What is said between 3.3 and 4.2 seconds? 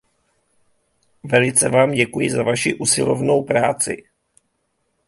práci.